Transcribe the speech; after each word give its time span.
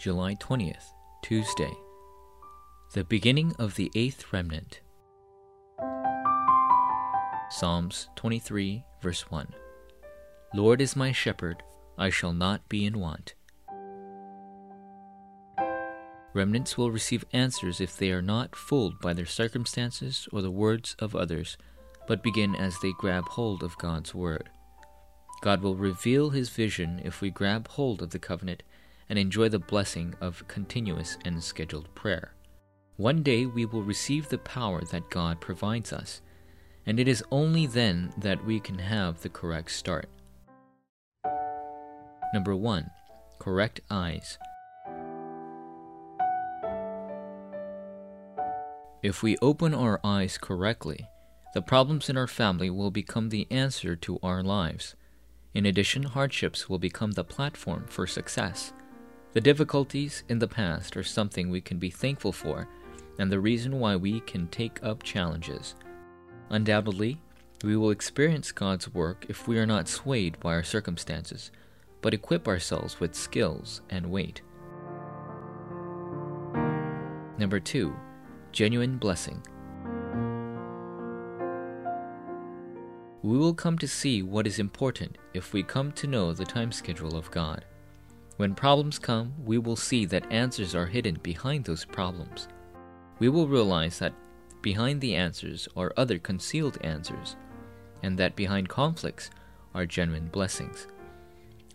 July 0.00 0.34
20th, 0.36 0.94
Tuesday. 1.20 1.74
The 2.94 3.04
beginning 3.04 3.54
of 3.58 3.74
the 3.74 3.90
eighth 3.94 4.32
remnant. 4.32 4.80
Psalms 7.50 8.08
23, 8.16 8.82
verse 9.02 9.30
1. 9.30 9.48
Lord 10.54 10.80
is 10.80 10.96
my 10.96 11.12
shepherd, 11.12 11.62
I 11.98 12.08
shall 12.08 12.32
not 12.32 12.66
be 12.70 12.86
in 12.86 12.98
want. 12.98 13.34
Remnants 16.32 16.78
will 16.78 16.90
receive 16.90 17.26
answers 17.34 17.78
if 17.78 17.94
they 17.98 18.10
are 18.10 18.22
not 18.22 18.56
fooled 18.56 18.98
by 19.02 19.12
their 19.12 19.26
circumstances 19.26 20.26
or 20.32 20.40
the 20.40 20.50
words 20.50 20.96
of 20.98 21.14
others, 21.14 21.58
but 22.08 22.22
begin 22.22 22.56
as 22.56 22.74
they 22.80 22.92
grab 22.98 23.28
hold 23.28 23.62
of 23.62 23.76
God's 23.76 24.14
word. 24.14 24.48
God 25.42 25.60
will 25.60 25.76
reveal 25.76 26.30
his 26.30 26.48
vision 26.48 27.02
if 27.04 27.20
we 27.20 27.28
grab 27.28 27.68
hold 27.68 28.00
of 28.00 28.10
the 28.10 28.18
covenant 28.18 28.62
and 29.10 29.18
enjoy 29.18 29.50
the 29.50 29.58
blessing 29.58 30.14
of 30.20 30.46
continuous 30.48 31.18
and 31.26 31.42
scheduled 31.42 31.94
prayer. 31.94 32.32
One 32.96 33.22
day 33.22 33.44
we 33.44 33.66
will 33.66 33.82
receive 33.82 34.28
the 34.28 34.38
power 34.38 34.82
that 34.92 35.10
God 35.10 35.40
provides 35.40 35.92
us, 35.92 36.22
and 36.86 37.00
it 37.00 37.08
is 37.08 37.24
only 37.30 37.66
then 37.66 38.12
that 38.16 38.44
we 38.44 38.60
can 38.60 38.78
have 38.78 39.20
the 39.20 39.28
correct 39.28 39.72
start. 39.72 40.08
Number 42.32 42.54
1. 42.54 42.88
Correct 43.40 43.80
eyes. 43.90 44.38
If 49.02 49.22
we 49.22 49.36
open 49.42 49.74
our 49.74 49.98
eyes 50.04 50.38
correctly, 50.38 51.08
the 51.52 51.62
problems 51.62 52.08
in 52.08 52.16
our 52.16 52.28
family 52.28 52.70
will 52.70 52.92
become 52.92 53.30
the 53.30 53.50
answer 53.50 53.96
to 53.96 54.20
our 54.22 54.42
lives. 54.42 54.94
In 55.52 55.66
addition, 55.66 56.04
hardships 56.04 56.68
will 56.68 56.78
become 56.78 57.12
the 57.12 57.24
platform 57.24 57.86
for 57.88 58.06
success. 58.06 58.72
The 59.32 59.40
difficulties 59.40 60.24
in 60.28 60.40
the 60.40 60.48
past 60.48 60.96
are 60.96 61.04
something 61.04 61.50
we 61.50 61.60
can 61.60 61.78
be 61.78 61.90
thankful 61.90 62.32
for 62.32 62.66
and 63.18 63.30
the 63.30 63.38
reason 63.38 63.78
why 63.78 63.94
we 63.94 64.20
can 64.20 64.48
take 64.48 64.82
up 64.82 65.04
challenges. 65.04 65.76
Undoubtedly, 66.48 67.20
we 67.62 67.76
will 67.76 67.90
experience 67.90 68.50
God's 68.50 68.92
work 68.92 69.26
if 69.28 69.46
we 69.46 69.58
are 69.58 69.66
not 69.66 69.86
swayed 69.86 70.40
by 70.40 70.54
our 70.54 70.64
circumstances, 70.64 71.52
but 72.00 72.14
equip 72.14 72.48
ourselves 72.48 72.98
with 72.98 73.14
skills 73.14 73.82
and 73.88 74.10
weight. 74.10 74.42
Number 77.38 77.60
2 77.60 77.94
genuine 78.52 78.96
blessing. 78.96 79.40
We 83.22 83.38
will 83.38 83.54
come 83.54 83.78
to 83.78 83.86
see 83.86 84.22
what 84.22 84.46
is 84.48 84.58
important 84.58 85.18
if 85.34 85.52
we 85.52 85.62
come 85.62 85.92
to 85.92 86.08
know 86.08 86.32
the 86.32 86.44
time 86.44 86.72
schedule 86.72 87.16
of 87.16 87.30
God. 87.30 87.64
When 88.40 88.54
problems 88.54 88.98
come, 88.98 89.34
we 89.44 89.58
will 89.58 89.76
see 89.76 90.06
that 90.06 90.32
answers 90.32 90.74
are 90.74 90.86
hidden 90.86 91.18
behind 91.22 91.66
those 91.66 91.84
problems. 91.84 92.48
We 93.18 93.28
will 93.28 93.46
realize 93.46 93.98
that 93.98 94.14
behind 94.62 95.02
the 95.02 95.14
answers 95.14 95.68
are 95.76 95.92
other 95.94 96.18
concealed 96.18 96.78
answers, 96.80 97.36
and 98.02 98.16
that 98.16 98.36
behind 98.36 98.70
conflicts 98.70 99.28
are 99.74 99.84
genuine 99.84 100.28
blessings. 100.28 100.86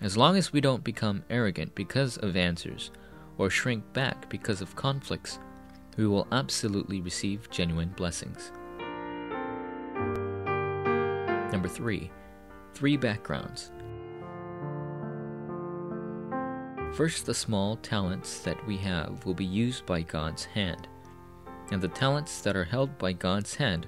As 0.01 0.17
long 0.17 0.37
as 0.37 0.51
we 0.51 0.59
don't 0.59 0.83
become 0.83 1.23
arrogant 1.29 1.75
because 1.75 2.17
of 2.17 2.35
answers 2.35 2.89
or 3.37 3.51
shrink 3.51 3.93
back 3.93 4.27
because 4.27 4.59
of 4.59 4.75
conflicts, 4.75 5.37
we 5.97 6.07
will 6.07 6.27
absolutely 6.31 6.99
receive 6.99 7.47
genuine 7.51 7.93
blessings. 7.95 8.51
Number 11.51 11.67
three, 11.67 12.09
three 12.73 12.97
backgrounds. 12.97 13.71
First, 16.95 17.25
the 17.25 17.33
small 17.33 17.75
talents 17.75 18.39
that 18.39 18.65
we 18.65 18.77
have 18.77 19.25
will 19.25 19.33
be 19.33 19.43
used 19.43 19.85
by 19.85 20.01
God's 20.01 20.45
hand, 20.45 20.87
and 21.69 21.81
the 21.81 21.89
talents 21.89 22.39
that 22.39 22.55
are 22.55 22.63
held 22.63 22.97
by 22.97 23.11
God's 23.11 23.53
hand 23.53 23.85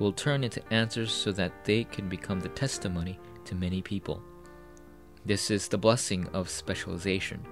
will 0.00 0.12
turn 0.12 0.42
into 0.42 0.72
answers 0.72 1.12
so 1.12 1.30
that 1.30 1.64
they 1.64 1.84
can 1.84 2.08
become 2.08 2.40
the 2.40 2.48
testimony 2.48 3.20
to 3.44 3.54
many 3.54 3.80
people. 3.80 4.20
This 5.24 5.52
is 5.52 5.68
the 5.68 5.78
blessing 5.78 6.26
of 6.32 6.48
specialization, 6.48 7.46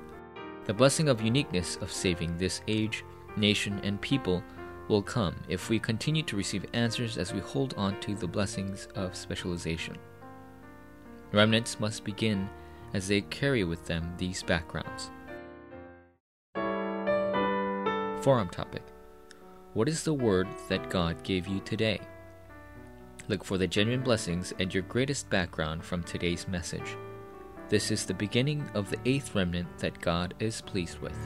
the 0.65 0.75
blessing 0.75 1.09
of 1.09 1.23
uniqueness 1.23 1.77
of 1.77 1.93
saving 1.93 2.37
this 2.37 2.61
age 2.67 3.05
nation, 3.37 3.81
and 3.85 4.01
people 4.01 4.43
will 4.89 5.03
come 5.03 5.37
if 5.49 5.71
we 5.71 5.79
continue 5.79 6.25
to 6.25 6.37
receive 6.37 6.67
answers 6.73 7.17
as 7.17 7.33
we 7.33 7.39
hold 7.39 7.75
on 7.77 8.01
to 8.01 8.17
the 8.17 8.27
blessings 8.27 8.89
of 8.97 9.15
specialization. 9.15 9.97
Remnants 11.31 11.79
must 11.79 12.03
begin 12.03 12.49
as 12.95 13.09
they 13.09 13.21
carry 13.23 13.65
with 13.65 13.87
them 13.87 14.13
these 14.17 14.43
backgrounds. 14.43 15.11
Forum 18.23 18.49
topic 18.49 18.83
What 19.75 19.89
is 19.89 20.03
the 20.03 20.15
word 20.15 20.49
that 20.69 20.91
God 20.91 21.23
gave 21.23 21.47
you 21.47 21.61
today? 21.61 22.01
Look 23.29 23.45
for 23.45 23.59
the 23.59 23.67
genuine 23.67 24.03
blessings 24.03 24.53
and 24.59 24.73
your 24.73 24.85
greatest 24.85 25.29
background 25.31 25.85
from 25.85 26.03
today's 26.03 26.47
message. 26.49 26.97
This 27.69 27.91
is 27.91 28.07
the 28.07 28.15
beginning 28.15 28.69
of 28.75 28.91
the 28.91 28.99
eighth 29.05 29.35
remnant 29.35 29.79
that 29.79 30.01
God 30.01 30.35
is 30.39 30.61
pleased 30.61 30.99
with. 31.01 31.17